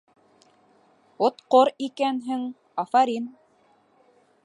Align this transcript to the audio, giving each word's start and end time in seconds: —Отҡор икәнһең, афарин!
—Отҡор 1.27 1.71
икәнһең, 1.89 2.51
афарин! 2.85 3.33